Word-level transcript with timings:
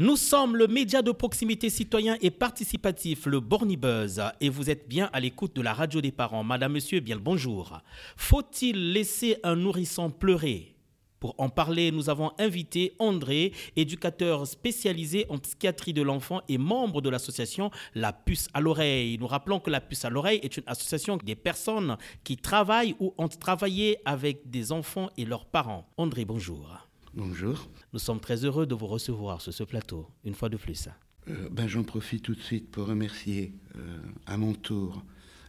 Nous 0.00 0.16
sommes 0.16 0.56
le 0.56 0.66
média 0.66 1.02
de 1.02 1.12
proximité 1.12 1.68
citoyen 1.68 2.16
et 2.22 2.30
participatif, 2.30 3.26
le 3.26 3.38
Bornibuzz, 3.38 4.22
et 4.40 4.48
vous 4.48 4.70
êtes 4.70 4.88
bien 4.88 5.10
à 5.12 5.20
l'écoute 5.20 5.54
de 5.54 5.60
la 5.60 5.74
radio 5.74 6.00
des 6.00 6.10
parents. 6.10 6.42
Madame, 6.42 6.72
monsieur, 6.72 7.00
bien 7.00 7.16
le 7.16 7.20
bonjour. 7.20 7.78
Faut-il 8.16 8.94
laisser 8.94 9.36
un 9.42 9.56
nourrisson 9.56 10.10
pleurer? 10.10 10.74
Pour 11.18 11.34
en 11.36 11.50
parler, 11.50 11.90
nous 11.90 12.08
avons 12.08 12.32
invité 12.38 12.94
André, 12.98 13.52
éducateur 13.76 14.46
spécialisé 14.46 15.26
en 15.28 15.36
psychiatrie 15.36 15.92
de 15.92 16.00
l'enfant 16.00 16.40
et 16.48 16.56
membre 16.56 17.02
de 17.02 17.10
l'association 17.10 17.70
La 17.94 18.14
Puce 18.14 18.48
à 18.54 18.62
l'oreille. 18.62 19.18
Nous 19.18 19.26
rappelons 19.26 19.60
que 19.60 19.68
La 19.68 19.82
Puce 19.82 20.06
à 20.06 20.08
l'oreille 20.08 20.40
est 20.42 20.56
une 20.56 20.64
association 20.66 21.18
des 21.18 21.36
personnes 21.36 21.98
qui 22.24 22.38
travaillent 22.38 22.96
ou 23.00 23.12
ont 23.18 23.28
travaillé 23.28 23.98
avec 24.06 24.48
des 24.48 24.72
enfants 24.72 25.10
et 25.18 25.26
leurs 25.26 25.44
parents. 25.44 25.86
André, 25.98 26.24
bonjour. 26.24 26.89
Bonjour. 27.14 27.68
Nous 27.92 27.98
sommes 27.98 28.20
très 28.20 28.44
heureux 28.44 28.66
de 28.66 28.74
vous 28.74 28.86
recevoir 28.86 29.40
sur 29.40 29.52
ce 29.52 29.64
plateau, 29.64 30.06
une 30.24 30.34
fois 30.34 30.48
de 30.48 30.56
plus. 30.56 30.88
Euh, 31.28 31.48
ben, 31.50 31.66
J'en 31.66 31.82
profite 31.82 32.22
tout 32.22 32.36
de 32.36 32.40
suite 32.40 32.70
pour 32.70 32.86
remercier 32.86 33.52
euh, 33.76 33.98
à 34.26 34.36
mon 34.36 34.54
tour 34.54 35.02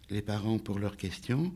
les 0.10 0.24
parents 0.24 0.58
pour 0.58 0.80
leurs 0.80 0.98
questions 0.98 1.54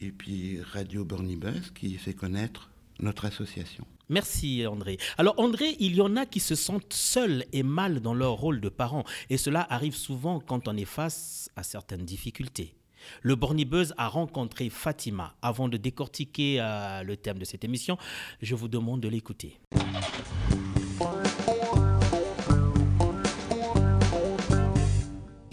et 0.00 0.12
puis 0.12 0.60
Radio 0.62 1.04
Bornibus 1.04 1.72
qui 1.74 1.94
fait 1.96 2.14
connaître 2.14 2.70
notre 3.00 3.24
association. 3.24 3.84
Merci 4.08 4.66
André. 4.66 4.98
Alors 5.18 5.34
André, 5.38 5.76
il 5.80 5.96
y 5.96 6.00
en 6.00 6.16
a 6.16 6.26
qui 6.26 6.40
se 6.40 6.54
sentent 6.54 6.92
seuls 6.92 7.44
et 7.52 7.62
mal 7.62 8.00
dans 8.00 8.14
leur 8.14 8.34
rôle 8.34 8.60
de 8.60 8.68
parents 8.68 9.04
et 9.30 9.36
cela 9.36 9.66
arrive 9.68 9.96
souvent 9.96 10.40
quand 10.40 10.68
on 10.68 10.76
est 10.76 10.84
face 10.84 11.50
à 11.56 11.64
certaines 11.64 12.04
difficultés. 12.04 12.74
Le 13.22 13.34
Bornibuzz 13.34 13.94
a 13.96 14.08
rencontré 14.08 14.68
Fatima. 14.68 15.34
Avant 15.42 15.68
de 15.68 15.76
décortiquer 15.76 16.58
euh, 16.60 17.02
le 17.02 17.16
thème 17.16 17.38
de 17.38 17.44
cette 17.44 17.64
émission, 17.64 17.96
je 18.42 18.54
vous 18.54 18.68
demande 18.68 19.00
de 19.00 19.08
l'écouter. 19.08 19.58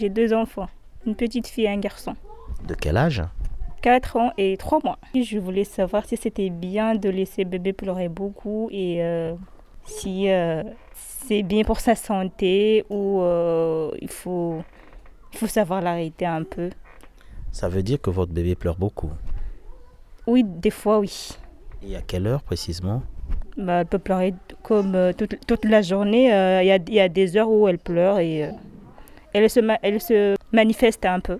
J'ai 0.00 0.08
deux 0.10 0.32
enfants, 0.32 0.68
une 1.06 1.16
petite 1.16 1.48
fille 1.48 1.64
et 1.64 1.68
un 1.68 1.78
garçon. 1.78 2.14
De 2.66 2.74
quel 2.74 2.96
âge? 2.96 3.22
4 3.82 4.16
ans 4.16 4.32
et 4.38 4.56
3 4.56 4.80
mois. 4.84 4.98
Je 5.14 5.38
voulais 5.38 5.64
savoir 5.64 6.04
si 6.04 6.16
c'était 6.16 6.50
bien 6.50 6.94
de 6.94 7.08
laisser 7.08 7.44
bébé 7.44 7.72
pleurer 7.72 8.08
beaucoup 8.08 8.68
et 8.70 9.02
euh, 9.02 9.34
si 9.84 10.30
euh, 10.30 10.62
c'est 10.94 11.42
bien 11.42 11.64
pour 11.64 11.80
sa 11.80 11.94
santé 11.94 12.84
ou 12.90 13.20
euh, 13.20 13.90
il, 14.00 14.08
faut, 14.08 14.62
il 15.32 15.38
faut 15.38 15.46
savoir 15.46 15.80
l'arrêter 15.80 16.26
un 16.26 16.44
peu. 16.44 16.70
Ça 17.52 17.68
veut 17.68 17.82
dire 17.82 18.00
que 18.00 18.10
votre 18.10 18.32
bébé 18.32 18.54
pleure 18.54 18.76
beaucoup 18.76 19.10
Oui, 20.26 20.44
des 20.44 20.70
fois 20.70 20.98
oui. 21.00 21.30
Et 21.82 21.96
à 21.96 22.02
quelle 22.02 22.26
heure 22.26 22.42
précisément? 22.42 23.02
Bah, 23.56 23.80
Elle 23.80 23.86
peut 23.86 23.98
pleurer 23.98 24.34
comme 24.62 25.12
toute, 25.16 25.34
toute, 25.46 25.64
la 25.64 25.82
journée. 25.82 26.24
Il 26.26 26.66
y, 26.66 26.70
a, 26.70 26.76
y, 26.76 27.00
a, 27.00 27.08
des 27.08 27.36
heures 27.36 27.50
où 27.50 27.68
elle 27.68 27.78
pleure 27.78 28.18
et 28.18 28.50
elle 29.32 29.50
se, 29.50 29.60
elle 29.82 30.00
se 30.00 30.36
manifeste 30.52 31.04
un 31.04 31.20
peu. 31.20 31.38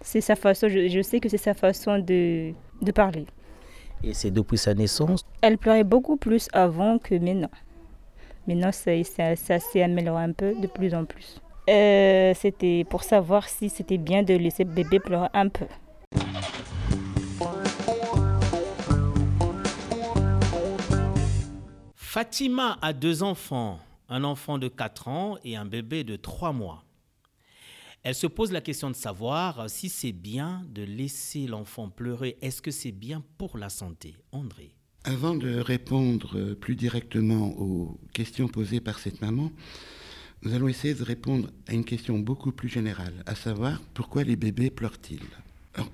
C'est 0.00 0.20
sa 0.20 0.36
façon, 0.36 0.68
je, 0.68 0.88
je 0.88 1.02
sais 1.02 1.20
que 1.20 1.28
c'est 1.28 1.38
sa 1.38 1.54
façon 1.54 1.98
de, 1.98 2.52
de 2.80 2.92
parler. 2.92 3.26
Et 4.02 4.14
c'est 4.14 4.30
depuis 4.30 4.58
sa 4.58 4.74
naissance? 4.74 5.24
Elle 5.42 5.58
pleurait 5.58 5.84
beaucoup 5.84 6.16
plus 6.16 6.48
avant 6.52 6.98
que 6.98 7.14
maintenant. 7.14 7.50
Maintenant, 8.46 8.72
ça, 8.72 8.90
ça, 9.04 9.36
ça 9.36 9.58
s'est 9.60 9.82
amélioré 9.82 10.24
un 10.24 10.32
peu 10.32 10.54
de 10.54 10.66
plus 10.66 10.94
en 10.94 11.04
plus. 11.04 11.40
Euh, 11.68 12.34
c'était 12.34 12.84
pour 12.84 13.04
savoir 13.04 13.48
si 13.48 13.68
c'était 13.68 13.98
bien 13.98 14.22
de 14.22 14.34
laisser 14.34 14.64
bébé 14.64 14.98
pleurer 14.98 15.28
un 15.32 15.48
peu. 15.48 15.66
Fatima 21.94 22.78
a 22.82 22.92
deux 22.92 23.22
enfants, 23.22 23.78
un 24.08 24.24
enfant 24.24 24.58
de 24.58 24.68
4 24.68 25.08
ans 25.08 25.38
et 25.44 25.56
un 25.56 25.64
bébé 25.64 26.04
de 26.04 26.16
3 26.16 26.52
mois. 26.52 26.84
Elle 28.02 28.16
se 28.16 28.26
pose 28.26 28.50
la 28.50 28.60
question 28.60 28.90
de 28.90 28.96
savoir 28.96 29.70
si 29.70 29.88
c'est 29.88 30.12
bien 30.12 30.64
de 30.68 30.82
laisser 30.82 31.46
l'enfant 31.46 31.88
pleurer. 31.88 32.36
Est-ce 32.42 32.60
que 32.60 32.72
c'est 32.72 32.90
bien 32.90 33.22
pour 33.38 33.56
la 33.56 33.68
santé? 33.68 34.16
André 34.32 34.74
Avant 35.04 35.36
de 35.36 35.60
répondre 35.60 36.54
plus 36.54 36.74
directement 36.74 37.56
aux 37.56 38.00
questions 38.12 38.48
posées 38.48 38.80
par 38.80 38.98
cette 38.98 39.20
maman, 39.20 39.52
nous 40.42 40.54
allons 40.54 40.68
essayer 40.68 40.94
de 40.94 41.02
répondre 41.02 41.50
à 41.68 41.72
une 41.72 41.84
question 41.84 42.18
beaucoup 42.18 42.52
plus 42.52 42.68
générale, 42.68 43.22
à 43.26 43.34
savoir 43.34 43.80
pourquoi 43.94 44.24
les 44.24 44.36
bébés 44.36 44.70
pleurent-ils? 44.70 45.20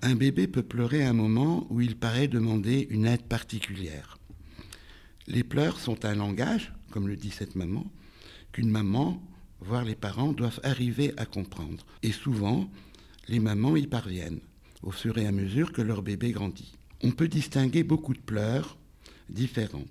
Un 0.02 0.16
bébé 0.16 0.48
peut 0.48 0.62
pleurer 0.62 1.04
à 1.04 1.10
un 1.10 1.14
moment 1.14 1.66
où 1.70 1.80
il 1.80 1.96
paraît 1.96 2.28
demander 2.28 2.86
une 2.90 3.06
aide 3.06 3.22
particulière. 3.22 4.18
Les 5.26 5.44
pleurs 5.44 5.78
sont 5.78 6.04
un 6.04 6.14
langage, 6.14 6.72
comme 6.90 7.06
le 7.06 7.16
dit 7.16 7.30
cette 7.30 7.54
maman, 7.54 7.86
qu'une 8.52 8.70
maman 8.70 9.22
voire 9.60 9.84
les 9.84 9.94
parents, 9.94 10.32
doivent 10.32 10.60
arriver 10.62 11.12
à 11.16 11.26
comprendre. 11.26 11.84
Et 12.02 12.12
souvent, 12.12 12.68
les 13.28 13.40
mamans 13.40 13.76
y 13.76 13.86
parviennent, 13.86 14.40
au 14.82 14.90
fur 14.90 15.18
et 15.18 15.26
à 15.26 15.32
mesure 15.32 15.72
que 15.72 15.82
leur 15.82 16.02
bébé 16.02 16.32
grandit. 16.32 16.74
On 17.02 17.10
peut 17.10 17.28
distinguer 17.28 17.82
beaucoup 17.82 18.14
de 18.14 18.20
pleurs 18.20 18.76
différents. 19.28 19.84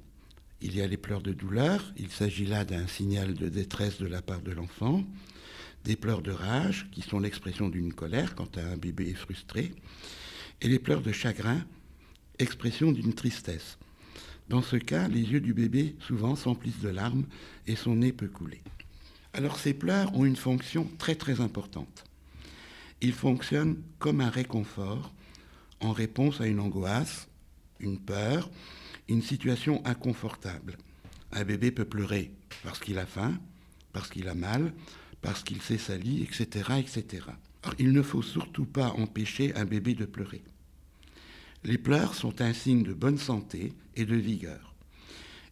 Il 0.61 0.75
y 0.75 0.81
a 0.81 0.87
les 0.87 0.97
pleurs 0.97 1.21
de 1.21 1.33
douleur, 1.33 1.93
il 1.97 2.09
s'agit 2.09 2.45
là 2.45 2.65
d'un 2.65 2.87
signal 2.87 3.35
de 3.35 3.47
détresse 3.47 3.99
de 3.99 4.07
la 4.07 4.23
part 4.23 4.41
de 4.41 4.51
l'enfant, 4.51 5.03
des 5.83 5.95
pleurs 5.95 6.21
de 6.21 6.31
rage, 6.31 6.87
qui 6.91 7.01
sont 7.01 7.19
l'expression 7.19 7.69
d'une 7.69 7.93
colère 7.93 8.33
quand 8.33 8.57
un 8.57 8.75
bébé 8.75 9.09
est 9.09 9.13
frustré, 9.13 9.71
et 10.61 10.67
les 10.67 10.79
pleurs 10.79 11.01
de 11.01 11.11
chagrin, 11.11 11.63
expression 12.39 12.91
d'une 12.91 13.13
tristesse. 13.13 13.77
Dans 14.49 14.61
ce 14.61 14.77
cas, 14.77 15.07
les 15.07 15.21
yeux 15.21 15.41
du 15.41 15.53
bébé 15.53 15.95
souvent 15.99 16.35
s'emplissent 16.35 16.79
de 16.79 16.89
larmes 16.89 17.25
et 17.67 17.75
son 17.75 17.95
nez 17.95 18.11
peut 18.11 18.27
couler. 18.27 18.61
Alors 19.33 19.59
ces 19.59 19.73
pleurs 19.73 20.15
ont 20.15 20.25
une 20.25 20.35
fonction 20.35 20.89
très 20.97 21.15
très 21.15 21.41
importante. 21.41 22.05
Ils 23.01 23.13
fonctionnent 23.13 23.81
comme 23.99 24.21
un 24.21 24.29
réconfort 24.29 25.13
en 25.81 25.91
réponse 25.91 26.41
à 26.41 26.47
une 26.47 26.59
angoisse, 26.59 27.27
une 27.79 27.99
peur, 27.99 28.49
une 29.09 29.21
situation 29.21 29.81
inconfortable. 29.85 30.77
Un 31.31 31.43
bébé 31.43 31.71
peut 31.71 31.85
pleurer 31.85 32.31
parce 32.63 32.79
qu'il 32.79 32.97
a 32.99 33.05
faim, 33.05 33.39
parce 33.93 34.09
qu'il 34.09 34.27
a 34.27 34.35
mal, 34.35 34.73
parce 35.21 35.43
qu'il 35.43 35.61
s'est 35.61 35.77
sali, 35.77 36.23
etc. 36.23 36.71
etc. 36.79 37.25
Il 37.79 37.91
ne 37.91 38.01
faut 38.01 38.21
surtout 38.21 38.65
pas 38.65 38.89
empêcher 38.91 39.53
un 39.55 39.65
bébé 39.65 39.93
de 39.93 40.05
pleurer. 40.05 40.43
Les 41.63 41.77
pleurs 41.77 42.13
sont 42.13 42.41
un 42.41 42.53
signe 42.53 42.83
de 42.83 42.93
bonne 42.93 43.17
santé 43.17 43.73
et 43.95 44.05
de 44.05 44.15
vigueur. 44.15 44.75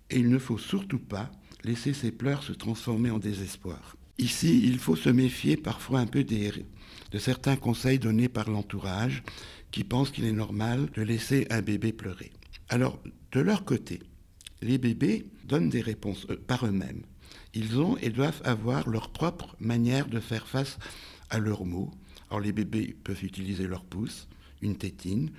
Et 0.10 0.20
il 0.20 0.30
ne 0.30 0.38
faut 0.38 0.60
surtout 0.60 1.00
pas 1.00 1.32
laisser 1.64 1.94
ses 1.94 2.12
pleurs 2.12 2.44
se 2.44 2.54
transformer 2.54 3.10
en 3.10 3.20
désespoir. 3.20 3.98
Ici, 4.18 4.62
il 4.64 4.80
faut 4.80 4.96
se 4.96 5.10
méfier 5.10 5.58
parfois 5.58 6.00
un 6.00 6.06
peu 6.06 6.24
de 6.24 7.20
certains 7.20 7.56
conseils 7.58 8.00
donnés 8.00 8.30
par 8.30 8.50
l'entourage 8.50 9.24
qui 9.72 9.84
pensent 9.84 10.12
qu'il 10.12 10.26
est 10.26 10.32
normal 10.32 10.90
de 10.94 11.02
laisser 11.02 11.48
un 11.50 11.62
bébé 11.62 11.92
pleurer. 11.92 12.32
Alors, 12.70 13.00
de 13.32 13.40
leur 13.40 13.64
côté, 13.64 14.02
les 14.62 14.78
bébés 14.78 15.28
donnent 15.44 15.70
des 15.70 15.82
réponses 15.82 16.26
euh, 16.30 16.38
par 16.48 16.66
eux-mêmes. 16.66 17.04
Ils 17.54 17.80
ont 17.80 17.98
et 17.98 18.10
doivent 18.10 18.42
avoir 18.44 18.90
leur 18.90 19.10
propre 19.10 19.56
manière 19.60 20.08
de 20.08 20.20
faire 20.20 20.48
face 20.48 20.78
à 21.30 21.40
leurs 21.40 21.66
mots. 21.66 21.92
Alors, 22.30 22.42
les 22.42 22.52
bébés 22.52 22.96
peuvent 23.04 23.24
utiliser 23.24 23.68
leur 23.68 23.86
pouce, 23.86 24.28
une 24.62 24.78
tétine, 24.78 25.32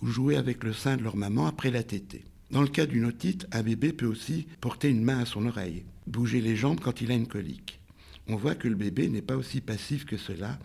ou 0.00 0.06
jouer 0.06 0.36
avec 0.36 0.64
le 0.64 0.72
sein 0.72 0.96
de 0.96 1.02
leur 1.02 1.16
maman 1.16 1.46
après 1.46 1.70
la 1.70 1.82
tétée. 1.82 2.24
Dans 2.50 2.62
le 2.62 2.68
cas 2.68 2.86
d'une 2.86 3.04
otite, 3.04 3.46
un 3.52 3.62
bébé 3.62 3.92
peut 3.92 4.06
aussi 4.06 4.46
porter 4.60 4.88
une 4.88 5.04
main 5.04 5.20
à 5.20 5.26
son 5.26 5.46
oreille, 5.46 5.84
bouger 6.06 6.40
les 6.40 6.56
jambes 6.56 6.80
quand 6.80 7.00
il 7.00 7.12
a 7.12 7.14
une 7.14 7.28
colique. 7.28 7.80
On 8.26 8.36
voit 8.36 8.54
que 8.54 8.68
le 8.68 8.74
bébé 8.74 9.08
n'est 9.08 9.22
pas 9.22 9.36
aussi 9.36 9.60
passif 9.60 10.04
que 10.04 10.16
cela 10.16 10.58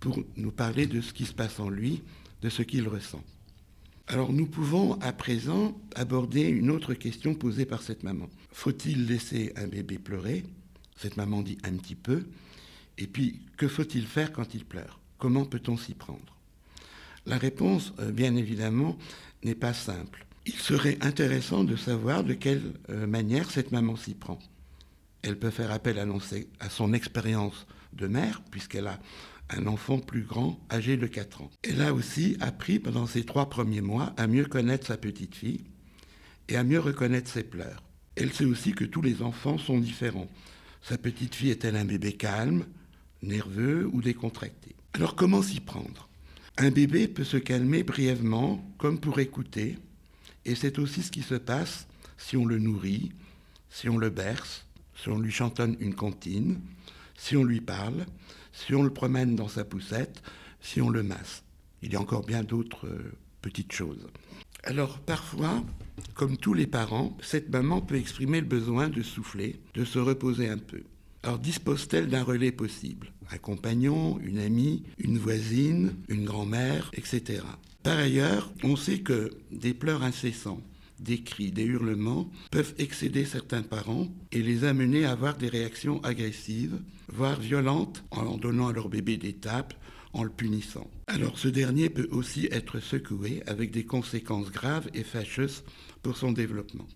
pour 0.00 0.22
nous 0.36 0.52
parler 0.52 0.86
de 0.86 1.00
ce 1.00 1.12
qui 1.12 1.24
se 1.24 1.34
passe 1.34 1.60
en 1.60 1.68
lui, 1.68 2.02
de 2.42 2.48
ce 2.48 2.62
qu'il 2.62 2.88
ressent. 2.88 3.22
Alors 4.06 4.32
nous 4.32 4.46
pouvons 4.46 5.00
à 5.00 5.12
présent 5.12 5.76
aborder 5.94 6.42
une 6.42 6.70
autre 6.70 6.94
question 6.94 7.34
posée 7.34 7.66
par 7.66 7.82
cette 7.82 8.02
maman. 8.02 8.28
Faut-il 8.52 9.06
laisser 9.06 9.52
un 9.56 9.66
bébé 9.66 9.98
pleurer? 9.98 10.44
Cette 10.96 11.16
maman 11.16 11.42
dit 11.42 11.58
un 11.64 11.76
petit 11.76 11.96
peu. 11.96 12.26
Et 12.98 13.06
puis, 13.06 13.40
que 13.56 13.68
faut-il 13.68 14.06
faire 14.06 14.32
quand 14.32 14.54
il 14.54 14.64
pleure? 14.64 15.00
Comment 15.18 15.44
peut-on 15.44 15.76
s'y 15.76 15.94
prendre? 15.94 16.36
La 17.26 17.36
réponse, 17.36 17.92
bien 18.12 18.36
évidemment, 18.36 18.96
n'est 19.42 19.54
pas 19.54 19.74
simple 19.74 20.26
il 20.46 20.54
serait 20.54 20.96
intéressant 21.00 21.64
de 21.64 21.76
savoir 21.76 22.24
de 22.24 22.32
quelle 22.32 22.72
manière 22.88 23.50
cette 23.50 23.72
maman 23.72 23.96
s'y 23.96 24.14
prend. 24.14 24.38
Elle 25.22 25.38
peut 25.38 25.50
faire 25.50 25.72
appel 25.72 25.98
à 25.98 26.70
son 26.70 26.92
expérience 26.92 27.66
de 27.92 28.06
mère, 28.06 28.42
puisqu'elle 28.50 28.86
a 28.86 29.00
un 29.50 29.66
enfant 29.66 29.98
plus 29.98 30.22
grand, 30.22 30.58
âgé 30.70 30.96
de 30.96 31.06
4 31.06 31.42
ans. 31.42 31.50
Elle 31.62 31.82
a 31.82 31.94
aussi 31.94 32.36
appris 32.40 32.78
pendant 32.78 33.06
ces 33.06 33.24
trois 33.24 33.48
premiers 33.48 33.80
mois 33.80 34.12
à 34.16 34.26
mieux 34.26 34.46
connaître 34.46 34.86
sa 34.86 34.96
petite 34.96 35.34
fille 35.34 35.64
et 36.48 36.56
à 36.56 36.64
mieux 36.64 36.80
reconnaître 36.80 37.30
ses 37.30 37.44
pleurs. 37.44 37.82
Elle 38.16 38.32
sait 38.32 38.44
aussi 38.44 38.72
que 38.72 38.84
tous 38.84 39.02
les 39.02 39.22
enfants 39.22 39.58
sont 39.58 39.78
différents. 39.78 40.28
Sa 40.82 40.98
petite 40.98 41.34
fille 41.34 41.50
est-elle 41.50 41.76
un 41.76 41.84
bébé 41.84 42.12
calme, 42.12 42.64
nerveux 43.22 43.88
ou 43.92 44.00
décontracté? 44.00 44.74
Alors 44.94 45.14
comment 45.14 45.42
s'y 45.42 45.60
prendre? 45.60 46.08
Un 46.58 46.70
bébé 46.70 47.06
peut 47.06 47.24
se 47.24 47.36
calmer 47.36 47.82
brièvement, 47.82 48.64
comme 48.78 48.98
pour 48.98 49.18
écouter, 49.20 49.78
et 50.46 50.54
c'est 50.54 50.78
aussi 50.78 51.02
ce 51.02 51.10
qui 51.10 51.22
se 51.22 51.34
passe 51.34 51.86
si 52.16 52.36
on 52.36 52.46
le 52.46 52.58
nourrit, 52.58 53.12
si 53.68 53.88
on 53.90 53.98
le 53.98 54.08
berce, 54.08 54.64
si 54.94 55.10
on 55.10 55.18
lui 55.18 55.32
chantonne 55.32 55.76
une 55.80 55.94
comptine, 55.94 56.60
si 57.16 57.36
on 57.36 57.44
lui 57.44 57.60
parle, 57.60 58.06
si 58.52 58.74
on 58.74 58.82
le 58.82 58.92
promène 58.92 59.36
dans 59.36 59.48
sa 59.48 59.64
poussette, 59.64 60.22
si 60.60 60.80
on 60.80 60.90
le 60.90 61.02
masse. 61.02 61.42
Il 61.82 61.92
y 61.92 61.96
a 61.96 62.00
encore 62.00 62.24
bien 62.24 62.42
d'autres 62.42 62.86
euh, 62.86 63.12
petites 63.42 63.72
choses. 63.72 64.06
Alors 64.64 64.98
parfois, 64.98 65.62
comme 66.14 66.36
tous 66.36 66.54
les 66.54 66.66
parents, 66.66 67.16
cette 67.22 67.50
maman 67.50 67.80
peut 67.80 67.96
exprimer 67.96 68.40
le 68.40 68.46
besoin 68.46 68.88
de 68.88 69.02
souffler, 69.02 69.60
de 69.74 69.84
se 69.84 69.98
reposer 69.98 70.48
un 70.48 70.58
peu. 70.58 70.82
Alors 71.22 71.38
dispose-t-elle 71.38 72.08
d'un 72.08 72.22
relais 72.22 72.52
possible? 72.52 73.12
Un 73.30 73.38
compagnon, 73.38 74.18
une 74.22 74.38
amie, 74.38 74.84
une 74.98 75.18
voisine, 75.18 75.94
une 76.08 76.24
grand-mère, 76.24 76.90
etc. 76.94 77.42
Par 77.82 77.98
ailleurs, 77.98 78.52
on 78.64 78.76
sait 78.76 79.00
que 79.00 79.30
des 79.52 79.74
pleurs 79.74 80.02
incessants, 80.02 80.60
des 81.00 81.20
cris, 81.20 81.50
des 81.50 81.64
hurlements 81.64 82.30
peuvent 82.50 82.74
excéder 82.78 83.24
certains 83.24 83.62
parents 83.62 84.08
et 84.32 84.42
les 84.42 84.64
amener 84.64 85.04
à 85.04 85.12
avoir 85.12 85.36
des 85.36 85.48
réactions 85.48 86.02
agressives, 86.02 86.78
voire 87.08 87.40
violentes, 87.40 88.04
en 88.10 88.36
donnant 88.36 88.68
à 88.68 88.72
leur 88.72 88.88
bébé 88.88 89.16
des 89.16 89.34
tapes, 89.34 89.74
en 90.12 90.24
le 90.24 90.30
punissant. 90.30 90.90
Alors 91.08 91.38
ce 91.38 91.48
dernier 91.48 91.90
peut 91.90 92.08
aussi 92.10 92.48
être 92.50 92.80
secoué 92.80 93.42
avec 93.46 93.70
des 93.70 93.84
conséquences 93.84 94.50
graves 94.50 94.88
et 94.94 95.04
fâcheuses 95.04 95.62
pour 96.02 96.16
son 96.16 96.32
développement. 96.32 96.86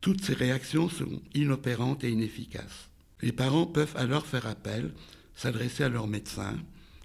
Toutes 0.00 0.24
ces 0.24 0.34
réactions 0.34 0.88
sont 0.88 1.22
inopérantes 1.34 2.04
et 2.04 2.10
inefficaces. 2.10 2.90
Les 3.22 3.32
parents 3.32 3.66
peuvent 3.66 3.94
alors 3.96 4.26
faire 4.26 4.46
appel, 4.46 4.92
s'adresser 5.34 5.84
à 5.84 5.88
leur 5.88 6.08
médecin, 6.08 6.56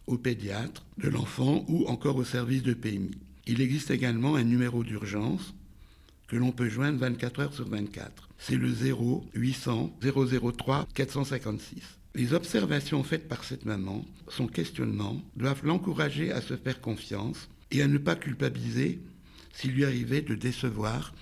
au 0.07 0.17
pédiatre 0.17 0.85
de 0.97 1.07
l'enfant 1.07 1.65
ou 1.67 1.85
encore 1.85 2.15
au 2.15 2.23
service 2.23 2.63
de 2.63 2.73
PMI. 2.73 3.11
Il 3.45 3.61
existe 3.61 3.91
également 3.91 4.35
un 4.35 4.43
numéro 4.43 4.83
d'urgence 4.83 5.53
que 6.29 6.35
l'on 6.35 6.51
peut 6.51 6.69
joindre 6.69 6.99
24 6.99 7.39
heures 7.41 7.53
sur 7.53 7.67
24. 7.67 8.29
C'est 8.37 8.55
le 8.55 8.71
0 8.71 9.25
800 9.33 9.97
003 10.01 10.87
456. 10.93 11.81
Les 12.15 12.33
observations 12.33 13.03
faites 13.03 13.27
par 13.27 13.43
cette 13.43 13.65
maman, 13.65 14.05
son 14.29 14.47
questionnement, 14.47 15.21
doivent 15.35 15.65
l'encourager 15.65 16.31
à 16.31 16.41
se 16.41 16.55
faire 16.55 16.81
confiance 16.81 17.49
et 17.71 17.81
à 17.81 17.87
ne 17.87 17.97
pas 17.97 18.15
culpabiliser 18.15 18.99
s'il 19.53 19.71
lui 19.71 19.85
arrivait 19.85 20.21
de 20.21 20.35
décevoir, 20.35 21.13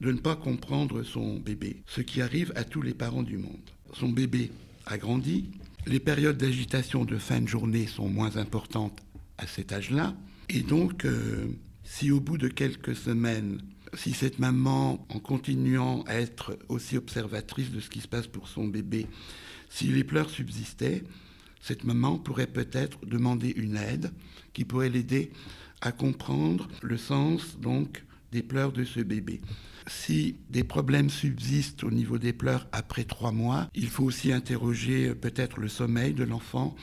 de 0.00 0.12
ne 0.12 0.18
pas 0.18 0.36
comprendre 0.36 1.02
son 1.02 1.36
bébé, 1.36 1.82
ce 1.86 2.00
qui 2.00 2.20
arrive 2.20 2.52
à 2.56 2.64
tous 2.64 2.82
les 2.82 2.94
parents 2.94 3.22
du 3.22 3.38
monde. 3.38 3.70
Son 3.94 4.08
bébé 4.08 4.50
a 4.84 4.98
grandi, 4.98 5.50
les 5.86 6.00
périodes 6.00 6.38
d'agitation 6.38 7.04
de 7.04 7.16
fin 7.16 7.40
de 7.40 7.48
journée 7.48 7.86
sont 7.86 8.08
moins 8.08 8.36
importantes 8.36 9.00
à 9.38 9.46
cet 9.46 9.72
âge-là, 9.72 10.14
et 10.48 10.60
donc 10.60 11.04
euh, 11.04 11.46
si 11.84 12.10
au 12.10 12.20
bout 12.20 12.38
de 12.38 12.48
quelques 12.48 12.96
semaines, 12.96 13.60
si 13.94 14.12
cette 14.12 14.38
maman, 14.38 15.06
en 15.08 15.18
continuant 15.18 16.02
à 16.06 16.14
être 16.14 16.58
aussi 16.68 16.96
observatrice 16.96 17.70
de 17.70 17.80
ce 17.80 17.90
qui 17.90 18.00
se 18.00 18.08
passe 18.08 18.26
pour 18.26 18.48
son 18.48 18.66
bébé, 18.66 19.06
si 19.68 19.86
les 19.88 20.04
pleurs 20.04 20.30
subsistaient, 20.30 21.04
cette 21.60 21.84
maman 21.84 22.18
pourrait 22.18 22.46
peut-être 22.46 23.04
demander 23.06 23.52
une 23.56 23.76
aide 23.76 24.12
qui 24.52 24.64
pourrait 24.64 24.88
l'aider 24.88 25.30
à 25.80 25.92
comprendre 25.92 26.68
le 26.82 26.96
sens 26.96 27.58
donc 27.58 28.04
des 28.32 28.42
pleurs 28.42 28.72
de 28.72 28.84
ce 28.84 29.00
bébé. 29.00 29.40
Si 29.88 30.36
des 30.50 30.64
problèmes 30.64 31.10
subsistent 31.10 31.84
au 31.84 31.90
niveau 31.90 32.18
des 32.18 32.32
pleurs 32.32 32.66
après 32.72 33.04
trois 33.04 33.32
mois, 33.32 33.68
il 33.74 33.88
faut 33.88 34.04
aussi 34.04 34.32
interroger 34.32 35.14
peut-être 35.14 35.60
le 35.60 35.68
sommeil 35.68 36.12
de 36.12 36.24
l'enfant, 36.24 36.74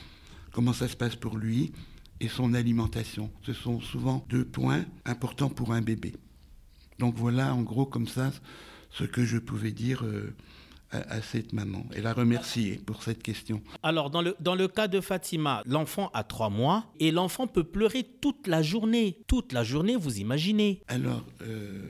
comment 0.52 0.74
ça 0.74 0.88
se 0.88 0.96
passe 0.96 1.16
pour 1.16 1.38
lui, 1.38 1.74
et 2.20 2.30
son 2.30 2.54
alimentation. 2.54 3.32
Ce 3.42 3.54
sont 3.54 3.82
souvent 3.82 4.26
deux 4.30 4.46
points 4.46 4.86
importants 5.06 5.50
pour 5.50 5.74
un 5.74 5.82
bébé. 5.82 6.14
Donc 7.00 7.16
voilà 7.16 7.54
en 7.54 7.62
gros 7.62 7.86
comme 7.86 8.08
ça 8.08 8.32
ce 8.92 9.04
que 9.04 9.26
je 9.26 9.38
pouvais 9.38 9.72
dire 9.72 10.04
euh, 10.04 10.34
à, 10.92 11.22
cette 11.22 11.54
maman 11.54 11.86
et 11.96 12.02
la 12.02 12.14
remercier 12.14 12.80
pour 12.86 13.02
cette 13.04 13.24
question. 13.24 13.62
Alors 13.82 14.10
dans 14.10 14.22
le, 14.22 14.36
dans 14.40 14.56
le 14.56 14.68
cas 14.68 14.88
de 14.88 15.02
Fatima, 15.02 15.64
l'enfant 15.66 16.12
a 16.14 16.24
trois 16.24 16.50
mois 16.50 16.86
et 17.00 17.12
l'enfant 17.12 17.48
peut 17.48 17.64
pleurer 17.64 18.04
toute 18.22 18.48
la 18.48 18.62
journée. 18.62 19.18
Toute 19.28 19.52
la 19.54 19.64
journée, 19.64 19.96
vous 19.96 20.20
imaginez 20.20 20.82
Alors... 20.88 21.26
Euh, 21.42 21.82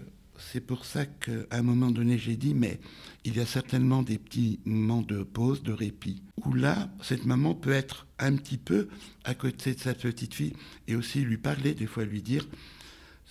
c'est 0.51 0.61
pour 0.61 0.85
ça 0.85 1.05
qu'à 1.05 1.31
un 1.51 1.61
moment 1.61 1.91
donné, 1.91 2.17
j'ai 2.17 2.35
dit, 2.35 2.53
mais 2.53 2.79
il 3.23 3.37
y 3.37 3.39
a 3.39 3.45
certainement 3.45 4.03
des 4.03 4.17
petits 4.17 4.59
moments 4.65 5.01
de 5.01 5.23
pause, 5.23 5.63
de 5.63 5.71
répit, 5.71 6.23
où 6.45 6.53
là, 6.53 6.89
cette 7.01 7.25
maman 7.25 7.55
peut 7.55 7.71
être 7.71 8.07
un 8.19 8.35
petit 8.35 8.57
peu 8.57 8.87
à 9.23 9.35
côté 9.35 9.73
de 9.73 9.79
sa 9.79 9.93
petite 9.93 10.33
fille 10.33 10.53
et 10.87 10.95
aussi 10.95 11.19
lui 11.21 11.37
parler, 11.37 11.73
des 11.73 11.87
fois 11.87 12.03
lui 12.05 12.21
dire, 12.21 12.45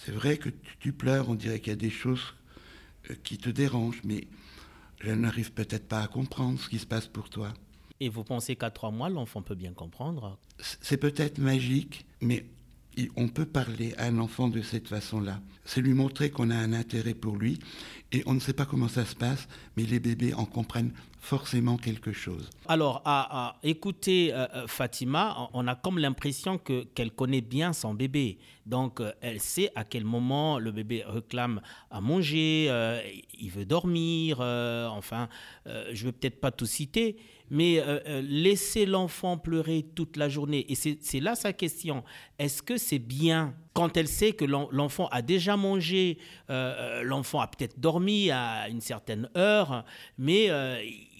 c'est 0.05 0.13
vrai 0.13 0.37
que 0.37 0.49
tu, 0.81 0.93
pleures, 0.93 1.29
on 1.29 1.35
dirait 1.35 1.61
qu'il 1.61 1.71
y 1.71 1.75
a 1.75 1.77
des 1.77 1.91
choses 1.91 2.35
euh, 3.11 3.15
qui 3.23 3.39
te 3.39 3.51
dérangent, 3.51 4.01
mais 4.05 4.27
je 5.01 5.13
n'arrive 5.13 5.53
peut-être 5.53 5.87
pas 5.87 6.01
à 6.01 6.09
comprendre 6.09 6.59
ce 6.59 6.69
qui 6.69 6.79
se 6.79 6.87
passe 6.87 7.07
pour 7.07 7.31
toi. 7.31 7.53
Et 8.01 8.09
vous 8.09 8.25
pensez 8.25 8.57
qu'à 8.57 8.71
trois 8.71 8.91
mois, 8.91 9.09
l'enfant 9.09 9.43
peut 9.43 9.55
bien 9.55 9.73
comprendre? 9.73 10.39
C'est 10.59 10.97
peut-être 10.97 11.39
magique, 11.39 12.05
mais 12.21 12.47
on 13.17 13.29
peut 13.29 13.47
parler 13.47 13.95
à 13.97 14.07
un 14.07 14.19
enfant 14.19 14.49
de 14.49 14.61
cette 14.61 14.89
façon-là. 14.89 15.41
C'est 15.65 15.81
lui 15.81 15.95
montrer 15.95 16.31
qu'on 16.31 16.51
a 16.51 16.57
un 16.57 16.73
intérêt 16.73 17.15
pour 17.15 17.37
lui 17.37 17.61
et 18.11 18.23
on 18.27 18.35
ne 18.35 18.41
sait 18.41 18.53
pas 18.53 18.67
comment 18.67 18.89
ça 18.89 19.05
se 19.05 19.15
passe, 19.15 19.47
mais 19.77 19.85
les 19.85 20.01
bébés 20.01 20.35
en 20.35 20.45
comprennent 20.45 20.93
forcément 21.23 21.77
quelque 21.77 22.13
chose. 22.13 22.51
Alors, 22.67 23.01
à, 23.05 23.57
écouter 23.63 24.35
euh, 24.35 24.45
euh, 24.55 24.67
Fatima, 24.67 25.49
on 25.55 25.69
a 25.69 25.77
comme 25.77 25.99
l'impression 25.99 26.59
que 26.59 26.83
qu'elle 26.83 27.13
connaît 27.13 27.41
bien 27.41 27.73
son 27.73 27.95
bébé. 27.95 28.39
Donc, 28.67 29.01
euh, 29.01 29.13
elle 29.21 29.41
sait 29.41 29.71
à 29.77 29.85
quel 29.85 30.05
moment 30.05 30.59
le 30.59 30.73
bébé 30.73 31.05
réclame 31.07 31.61
à 31.93 32.01
manger, 32.01 32.67
il 33.39 33.51
veut 33.51 33.65
dormir, 33.65 34.41
enfin, 34.41 35.29
je 35.67 35.91
ne 35.91 36.07
vais 36.07 36.13
peut-être 36.13 36.41
pas 36.41 36.51
tout 36.51 36.67
citer, 36.67 37.17
mais 37.51 37.83
laisser 38.23 38.85
l'enfant 38.85 39.39
pleurer 39.39 39.87
toute 39.95 40.17
la 40.17 40.29
journée, 40.29 40.67
et 40.69 40.75
c'est 40.75 41.21
là 41.21 41.35
sa 41.35 41.53
question, 41.53 42.03
est-ce 42.39 42.63
que 42.63 42.77
c'est 42.77 42.99
bien 42.99 43.55
quand 43.73 43.97
elle 43.97 44.09
sait 44.09 44.33
que 44.33 44.45
l'enfant 44.45 45.09
a 45.09 45.23
déjà 45.23 45.57
mangé, 45.57 46.19
l'enfant 46.49 47.41
a 47.41 47.47
peut-être 47.47 47.81
dormi 47.81 48.31
à 48.31 48.69
une 48.69 48.81
certaine 48.81 49.29
heure, 49.37 49.85
mais 50.19 50.49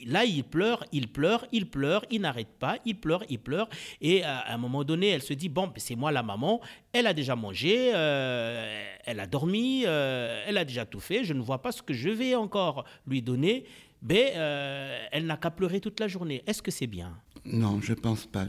là, 0.07 0.25
il 0.25 0.45
pleure, 0.45 0.85
il 0.93 1.09
pleure, 1.09 1.47
il 1.53 1.69
pleure, 1.69 2.05
il 2.11 2.21
n'arrête 2.21 2.53
pas, 2.59 2.79
il 2.85 2.97
pleure, 2.97 3.25
il 3.29 3.39
pleure. 3.39 3.69
Et 4.01 4.23
à 4.23 4.53
un 4.53 4.59
moment 4.59 4.85
donné, 4.85 5.09
elle 5.09 5.23
se 5.23 5.33
dit, 5.33 5.49
bon, 5.49 5.67
ben, 5.67 5.75
c'est 5.77 5.97
moi 5.97 6.13
la 6.13 6.23
maman, 6.23 6.61
elle 6.93 7.07
a 7.07 7.15
déjà 7.15 7.37
mangé, 7.37 7.93
euh, 7.95 8.85
elle 9.05 9.21
a 9.21 9.27
dormi, 9.27 9.85
euh, 9.87 10.45
elle 10.47 10.59
a 10.59 10.65
déjà 10.65 10.85
tout 10.85 11.01
fait, 11.01 11.25
je 11.25 11.35
ne 11.35 11.41
vois 11.41 11.63
pas 11.63 11.73
ce 11.73 11.83
que 11.83 11.95
je 11.95 12.09
vais 12.09 12.35
encore 12.35 12.85
lui 13.07 13.23
donner. 13.23 13.65
Mais 14.03 14.33
euh, 14.35 15.07
elle 15.13 15.27
n'a 15.27 15.37
qu'à 15.37 15.51
pleurer 15.51 15.81
toute 15.81 16.01
la 16.01 16.09
journée. 16.09 16.43
Est-ce 16.47 16.61
que 16.61 16.73
c'est 16.73 16.89
bien? 16.89 17.17
Non, 17.45 17.81
je 17.81 17.93
pense 17.93 18.27
pas. 18.27 18.47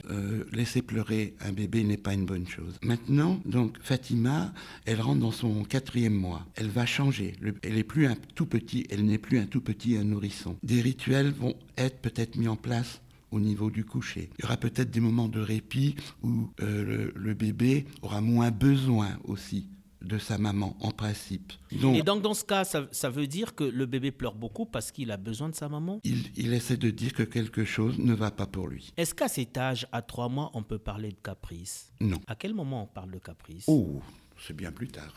laisser 0.52 0.82
pleurer 0.82 1.34
un 1.42 1.52
bébé 1.52 1.84
n'est 1.84 1.98
pas 1.98 2.14
une 2.14 2.26
bonne 2.26 2.48
chose. 2.48 2.78
Maintenant, 2.84 3.40
donc 3.46 3.78
Fatima, 3.82 4.54
elle 4.86 5.02
rentre 5.02 5.20
dans 5.22 5.32
son 5.32 5.64
quatrième 5.64 6.14
mois. 6.14 6.46
Elle 6.56 6.70
va 6.70 6.86
changer. 6.86 7.34
elle 7.64 7.78
est 7.78 7.84
plus 7.84 8.06
un 8.06 8.16
tout 8.36 8.46
petit. 8.46 8.86
Elle 8.92 9.06
n'est 9.06 9.18
plus 9.18 9.40
un 9.40 9.46
tout 9.46 9.62
petit 9.62 9.98
un 9.98 10.04
nourrisson. 10.04 10.58
Des 10.62 10.82
rituels 10.82 11.32
vont 11.32 11.56
être 11.78 12.00
peut-être 12.00 12.36
mis 12.36 12.48
en 12.48 12.56
place 12.56 13.02
au 13.34 13.40
niveau 13.40 13.70
du 13.72 13.84
coucher. 13.84 14.30
Il 14.38 14.44
y 14.44 14.46
aura 14.46 14.58
peut-être 14.58 14.92
des 14.92 15.00
moments 15.00 15.28
de 15.28 15.40
répit 15.40 15.96
où 16.22 16.50
euh, 16.62 17.12
le, 17.16 17.34
bébé 17.34 17.86
aura 18.02 18.22
moins 18.22 18.52
besoin 18.52 19.18
aussi 19.24 19.68
de 20.04 20.18
sa 20.18 20.38
maman, 20.38 20.76
en 20.82 20.92
principe. 20.92 21.54
et 21.72 22.02
donc 22.04 22.22
dans 22.22 22.34
ce 22.34 22.44
cas, 22.44 22.64
ça, 22.64 23.10
veut 23.10 23.28
dire 23.28 23.56
que 23.56 23.64
le 23.64 23.86
bébé 23.86 24.12
pleure 24.12 24.36
beaucoup 24.36 24.66
parce 24.66 24.92
qu'il 24.92 25.12
a 25.12 25.18
besoin 25.18 25.50
de 25.50 25.56
sa 25.56 25.70
maman? 25.70 26.00
Il, 26.04 26.24
il, 26.36 26.54
essaie 26.54 26.78
de 26.78 26.90
dire 26.90 27.14
que 27.14 27.24
quelque 27.24 27.64
chose 27.66 27.98
ne 28.00 28.14
va 28.14 28.32
pas 28.32 28.48
pour 28.48 28.68
lui. 28.68 28.92
Est-ce 28.98 29.16
qu'à 29.16 29.28
cet 29.28 29.58
âge, 29.58 29.88
à 29.92 30.02
trois 30.02 30.30
mois, 30.30 30.52
on 30.54 30.64
peut 30.64 30.80
parler 30.80 31.10
de 31.10 31.18
caprice? 31.24 31.92
Non. 32.00 32.20
À 32.28 32.36
quel 32.36 32.54
moment 32.54 32.84
on 32.84 32.88
parle 32.88 33.12
de 33.12 33.20
caprice? 33.20 33.66
Oh 33.68 34.02
c'est 34.46 34.56
bien 34.56 34.72
plus 34.72 34.88
tard. 34.88 35.14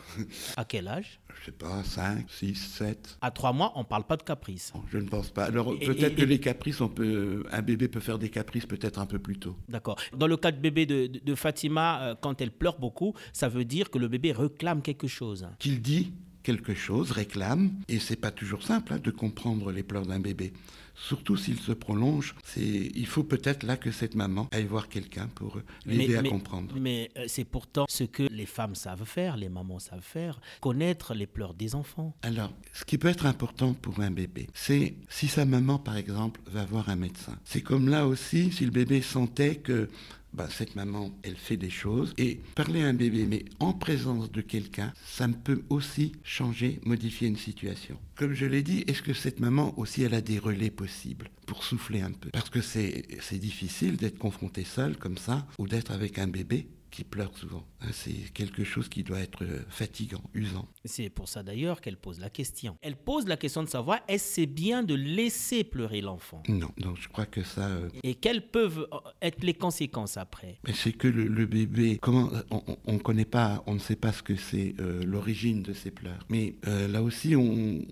À 0.57 0.65
quel 0.65 0.89
âge? 0.89 1.21
Je 1.41 1.47
sais 1.47 1.53
pas, 1.53 1.83
5, 1.83 2.27
6, 2.29 2.55
7. 2.55 3.19
À 3.21 3.31
3 3.31 3.53
mois, 3.53 3.73
on 3.75 3.81
ne 3.81 3.85
parle 3.85 4.05
pas 4.05 4.17
de 4.17 4.23
caprice. 4.23 4.73
Je 4.91 4.99
ne 4.99 5.09
pense 5.09 5.31
pas. 5.31 5.45
Alors 5.45 5.79
peut-être 5.79 6.15
que 6.17 6.25
les 6.25 6.41
caprices, 6.41 6.81
on 6.81 6.89
peut, 6.89 7.45
un 7.51 7.63
bébé 7.63 7.89
peut 7.89 8.01
faire 8.01 8.19
des 8.19 8.31
caprices 8.31 8.67
peut-être 8.67 8.99
un 8.99 9.07
peu 9.07 9.19
plus 9.19 9.39
tôt. 9.39 9.57
D'accord. 9.69 9.97
Dans 10.17 10.27
le 10.27 10.37
cas 10.37 10.53
de 10.53 10.59
bébé 10.59 10.87
de, 10.87 11.35
Fatima, 11.35 12.03
euh, 12.03 12.15
quand 12.21 12.41
elle 12.41 12.51
pleure 12.51 12.79
beaucoup, 12.79 13.15
ça 13.33 13.49
veut 13.49 13.65
dire 13.65 13.91
que 13.91 13.99
le 13.99 14.09
bébé 14.09 14.33
réclame 14.33 14.81
quelque 14.81 15.07
chose. 15.07 15.47
Qu'il 15.59 15.83
dit 15.83 16.13
quelque 16.47 16.75
chose, 16.75 17.11
réclame, 17.11 17.73
et 17.89 17.99
c'est 17.99 18.15
pas 18.15 18.31
toujours 18.31 18.63
simple 18.63 18.93
hein, 18.93 19.01
de 19.03 19.11
comprendre 19.11 19.73
les 19.73 19.83
pleurs 19.83 20.07
d'un 20.07 20.21
bébé. 20.21 20.53
Surtout 20.95 21.37
s'il 21.37 21.59
se 21.59 21.73
prolonge, 21.73 22.37
c'est, 22.45 22.93
il 22.95 23.07
faut 23.07 23.25
peut-être 23.25 23.65
là 23.65 23.77
que 23.77 23.91
cette 23.91 24.15
maman 24.15 24.47
aille 24.53 24.67
voir 24.67 24.89
quelqu'un 24.89 25.27
pour 25.35 25.61
l'aider 25.85 26.15
à 26.15 26.23
comprendre. 26.23 26.73
Mais 26.79 27.11
euh, 27.17 27.25
c'est 27.27 27.45
pourtant 27.45 27.85
ce 27.89 28.05
que 28.05 28.23
les 28.31 28.47
femmes 28.47 28.77
savent 28.77 29.05
faire, 29.05 29.37
les 29.37 29.49
mamans 29.49 29.81
savent 29.81 30.01
faire, 30.01 30.41
connaître 30.61 31.15
les 31.15 31.27
pleurs 31.27 31.53
des 31.53 31.75
enfants. 31.75 32.15
Alors, 32.23 32.53
ce 32.73 32.85
qui 32.85 32.97
peut 32.97 33.09
être 33.09 33.27
important 33.27 33.75
pour 33.75 33.99
un 33.99 34.13
bébé, 34.13 34.47
c'est 34.55 34.95
si 35.09 35.27
sa 35.27 35.45
maman, 35.45 35.81
par 35.81 35.97
exemple, 35.97 36.41
va 36.47 36.65
voir 36.65 36.89
un 36.89 36.97
médecin. 36.97 37.37
C'est 37.43 37.61
comme 37.61 37.89
là 37.89 38.07
aussi, 38.07 38.53
si 38.53 38.65
le 38.65 38.71
bébé 38.71 39.03
sentait 39.03 39.57
que 39.57 39.89
bah, 40.37 40.49
cette 40.51 40.77
maman, 40.77 41.11
elle 41.23 41.37
fait 41.37 41.57
des 41.57 41.71
choses. 41.71 42.13
Et 42.19 42.41
parler 42.55 42.83
à 42.83 42.89
un 42.89 42.95
bébé, 42.95 43.27
mais 43.27 43.45
en 43.59 43.73
présence 43.73 44.31
de 44.31 44.43
quelqu'un, 44.43 44.93
ça 45.05 45.27
peut 45.29 45.63
aussi 45.71 46.13
changer, 46.23 46.81
modifier 46.85 47.27
une 47.27 47.37
situation. 47.37 47.99
Comme 48.17 48.35
je 48.35 48.47
l'ai 48.47 48.63
dit, 48.63 48.85
est-ce 48.87 49.03
que 49.03 49.15
cette 49.15 49.41
maman 49.41 49.79
aussi, 49.79 50.03
elle 50.03 50.15
a 50.15 50.21
des 50.21 50.39
relais 50.39 50.71
possibles 50.71 51.31
pour 51.47 51.65
souffler 51.65 52.03
un 52.03 52.13
peu? 52.13 52.31
Parce 52.31 52.51
que 52.51 52.61
c'est 52.61 53.39
difficile 53.39 53.97
d'être 53.97 54.19
confronté 54.19 54.65
seul 54.65 54.97
comme 54.97 55.19
ça, 55.19 55.47
ou 55.59 55.67
d'être 55.67 55.91
avec 55.91 56.19
un 56.19 56.27
bébé 56.27 56.69
qui 56.91 57.05
pleure 57.05 57.37
souvent. 57.37 57.67
Hein, 57.81 57.89
c'est 57.93 58.33
quelque 58.33 58.65
chose 58.65 58.89
qui 58.89 59.03
doit 59.03 59.21
être 59.21 59.45
euh, 59.45 59.65
fatigant, 59.69 60.23
usant. 60.35 60.69
C'est 60.85 61.11
pour 61.11 61.29
ça 61.29 61.43
d'ailleurs 61.43 61.81
qu'elle 61.81 61.97
pose 61.97 62.19
la 62.21 62.31
question. 62.31 62.77
Elle 62.83 62.97
pose 62.97 63.27
la 63.27 63.37
question 63.37 63.63
de 63.63 63.69
savoir 63.69 64.01
est-ce 64.09 64.27
c'est 64.37 64.47
bien 64.47 64.83
de 64.83 64.95
laisser 64.95 65.65
pleurer 65.65 66.01
l'enfant? 66.01 66.43
Non, 66.49 66.71
donc 66.79 66.97
je 67.01 67.09
crois 67.09 67.27
que 67.27 67.43
ça. 67.43 67.69
Euh, 67.69 67.89
Et 68.03 68.15
quelles 68.15 68.49
peuvent 68.49 68.89
euh, 68.93 68.99
être 69.23 69.43
les 69.45 69.55
conséquences 69.55 70.17
après? 70.17 70.59
C'est 70.75 70.93
que 70.93 71.09
le, 71.09 71.47
bébé, 71.47 71.99
comment 72.01 72.31
on 72.51 72.93
ne 72.93 72.99
connaît 72.99 73.25
pas, 73.25 73.63
on 73.67 73.75
ne 73.75 73.79
sait 73.79 73.97
pas 73.97 74.13
ce 74.13 74.23
que 74.23 74.37
c'est 74.37 74.75
l'origine 75.05 75.63
de 75.63 75.73
ses 75.73 75.91
pleurs. 75.91 76.19
Mais 76.29 76.57
là 76.65 77.03
aussi, 77.03 77.37
on, 77.37 77.85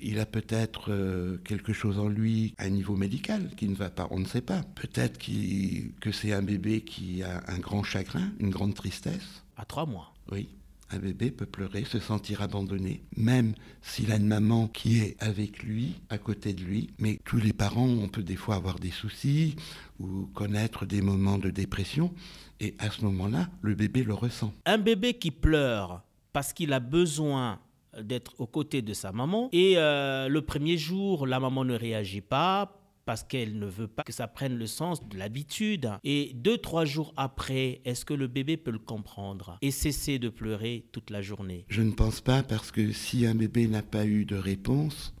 il 0.00 0.18
a 0.18 0.26
peut-être 0.26 1.38
quelque 1.44 1.72
chose 1.72 1.98
en 1.98 2.08
lui 2.08 2.54
à 2.58 2.64
un 2.64 2.70
niveau 2.70 2.96
médical 2.96 3.50
qui 3.56 3.68
ne 3.68 3.74
va 3.74 3.90
pas. 3.90 4.08
On 4.10 4.18
ne 4.18 4.26
sait 4.26 4.40
pas. 4.40 4.62
Peut-être 4.74 5.18
que 5.18 6.12
c'est 6.12 6.32
un 6.32 6.42
bébé 6.42 6.80
qui 6.80 7.22
a 7.22 7.42
un 7.46 7.58
grand 7.58 7.82
chagrin, 7.82 8.27
une 8.38 8.50
grande 8.50 8.74
tristesse. 8.74 9.42
À 9.56 9.64
trois 9.64 9.86
mois. 9.86 10.12
Oui. 10.30 10.48
Un 10.90 10.98
bébé 10.98 11.30
peut 11.30 11.44
pleurer, 11.44 11.84
se 11.84 11.98
sentir 11.98 12.40
abandonné, 12.40 13.02
même 13.14 13.52
s'il 13.82 14.10
a 14.10 14.16
une 14.16 14.26
maman 14.26 14.68
qui 14.68 15.00
est 15.00 15.22
avec 15.22 15.62
lui, 15.62 15.96
à 16.08 16.16
côté 16.16 16.54
de 16.54 16.62
lui. 16.62 16.88
Mais 16.98 17.18
tous 17.24 17.36
les 17.36 17.52
parents, 17.52 17.86
on 17.86 18.08
peut 18.08 18.22
des 18.22 18.36
fois 18.36 18.54
avoir 18.54 18.78
des 18.78 18.90
soucis 18.90 19.54
ou 20.00 20.26
connaître 20.32 20.86
des 20.86 21.02
moments 21.02 21.36
de 21.36 21.50
dépression. 21.50 22.14
Et 22.60 22.74
à 22.78 22.90
ce 22.90 23.02
moment-là, 23.04 23.50
le 23.60 23.74
bébé 23.74 24.02
le 24.02 24.14
ressent. 24.14 24.52
Un 24.64 24.78
bébé 24.78 25.14
qui 25.14 25.30
pleure 25.30 26.02
parce 26.32 26.54
qu'il 26.54 26.72
a 26.72 26.80
besoin 26.80 27.58
d'être 28.00 28.34
aux 28.38 28.46
côtés 28.46 28.80
de 28.80 28.94
sa 28.94 29.12
maman. 29.12 29.48
Et 29.52 29.74
euh, 29.76 30.28
le 30.28 30.40
premier 30.40 30.78
jour, 30.78 31.26
la 31.26 31.40
maman 31.40 31.64
ne 31.64 31.74
réagit 31.74 32.20
pas 32.20 32.77
parce 33.08 33.24
qu'elle 33.24 33.58
ne 33.58 33.64
veut 33.64 33.88
pas 33.88 34.02
que 34.02 34.12
ça 34.12 34.28
prenne 34.28 34.58
le 34.58 34.66
sens 34.66 35.08
de 35.08 35.16
l'habitude. 35.16 35.88
Et 36.04 36.32
deux, 36.34 36.58
trois 36.58 36.84
jours 36.84 37.14
après, 37.16 37.80
est-ce 37.86 38.04
que 38.04 38.12
le 38.12 38.26
bébé 38.26 38.58
peut 38.58 38.70
le 38.70 38.78
comprendre 38.78 39.56
et 39.62 39.70
cesser 39.70 40.18
de 40.18 40.28
pleurer 40.28 40.84
toute 40.92 41.08
la 41.08 41.22
journée? 41.22 41.64
Je 41.70 41.80
ne 41.80 41.92
pense 41.92 42.20
pas 42.20 42.42
parce 42.42 42.70
que 42.70 42.92
si 42.92 43.24
un 43.24 43.34
bébé 43.34 43.66
n'a 43.66 43.80
pas 43.80 44.04
eu 44.04 44.26
de 44.26 44.36
réponse, 44.36 45.14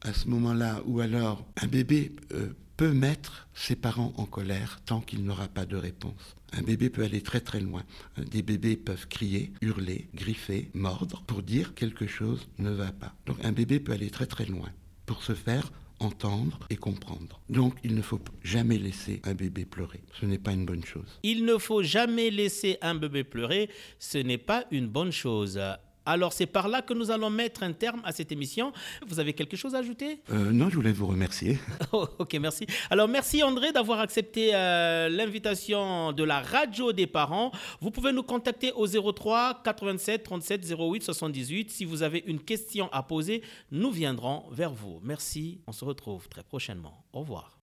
à 0.00 0.12
ce 0.12 0.26
moment-là, 0.30 0.82
ou 0.84 0.98
alors 0.98 1.46
un 1.62 1.68
bébé 1.68 2.10
euh, 2.32 2.54
peut 2.76 2.92
mettre 2.92 3.46
ses 3.54 3.76
parents 3.76 4.12
en 4.16 4.26
colère 4.26 4.80
tant 4.84 5.00
qu'il 5.00 5.22
n'aura 5.22 5.46
pas 5.46 5.64
de 5.64 5.76
réponse. 5.76 6.34
Un 6.52 6.62
bébé 6.62 6.90
peut 6.90 7.04
aller 7.04 7.20
très 7.20 7.40
très 7.40 7.60
loin. 7.60 7.84
Des 8.16 8.42
bébés 8.42 8.76
peuvent 8.76 9.06
crier, 9.06 9.52
hurler, 9.60 10.08
griffer, 10.12 10.72
mordre 10.74 11.22
pour 11.28 11.44
dire 11.44 11.74
quelque 11.74 12.08
chose 12.08 12.48
ne 12.58 12.70
va 12.70 12.90
pas. 12.90 13.14
Donc 13.26 13.36
un 13.44 13.52
bébé 13.52 13.78
peut 13.78 13.92
aller 13.92 14.10
très 14.10 14.26
très 14.26 14.46
loin 14.46 14.70
pour 15.06 15.22
se 15.22 15.34
faire 15.34 15.70
entendre 16.02 16.58
et 16.70 16.76
comprendre. 16.76 17.40
Donc 17.48 17.74
il 17.84 17.94
ne 17.94 18.02
faut 18.02 18.20
jamais 18.42 18.78
laisser 18.78 19.20
un 19.24 19.34
bébé 19.34 19.64
pleurer. 19.64 20.02
Ce 20.20 20.26
n'est 20.26 20.38
pas 20.38 20.52
une 20.52 20.66
bonne 20.66 20.84
chose. 20.84 21.18
Il 21.22 21.44
ne 21.44 21.58
faut 21.58 21.82
jamais 21.82 22.30
laisser 22.30 22.78
un 22.82 22.94
bébé 22.94 23.24
pleurer. 23.24 23.70
Ce 23.98 24.18
n'est 24.18 24.38
pas 24.38 24.64
une 24.70 24.88
bonne 24.88 25.12
chose. 25.12 25.60
Alors 26.06 26.32
c'est 26.32 26.46
par 26.46 26.68
là 26.68 26.82
que 26.82 26.94
nous 26.94 27.10
allons 27.10 27.30
mettre 27.30 27.62
un 27.62 27.72
terme 27.72 28.00
à 28.04 28.12
cette 28.12 28.32
émission. 28.32 28.72
Vous 29.06 29.20
avez 29.20 29.32
quelque 29.32 29.56
chose 29.56 29.74
à 29.74 29.78
ajouter? 29.78 30.20
Euh, 30.30 30.50
Non, 30.52 30.68
je 30.68 30.76
voulais 30.76 30.92
vous 30.92 31.06
remercier. 31.06 31.58
Oh, 31.94 32.08
ok, 32.18 32.34
merci. 32.40 32.66
Alors 32.90 33.06
merci 33.06 33.42
André 33.42 33.70
d'avoir 33.72 34.00
accepté 34.00 34.54
euh, 34.54 35.08
l'invitation 35.10 36.12
de 36.12 36.24
la 36.24 36.40
radio 36.40 36.92
des 36.92 37.06
parents. 37.06 37.52
Vous 37.80 37.90
pouvez 37.90 38.12
nous 38.12 38.22
contacter 38.22 38.72
au 38.72 38.86
03 38.86 39.62
87 39.62 40.22
37 40.22 40.74
08 40.78 41.02
78. 41.02 41.70
Si 41.70 41.84
vous 41.84 42.02
avez 42.02 42.24
une 42.26 42.40
question 42.40 42.88
à 42.92 43.02
poser, 43.02 43.42
nous 43.70 43.90
viendrons 43.90 44.44
vers 44.50 44.72
vous. 44.72 45.00
Merci, 45.02 45.60
on 45.66 45.72
se 45.72 45.84
retrouve 45.84 46.28
très 46.28 46.42
prochainement. 46.42 47.04
Au 47.12 47.20
revoir. 47.20 47.61